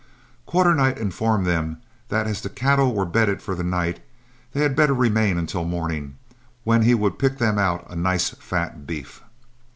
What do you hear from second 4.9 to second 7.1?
remain until morning, when he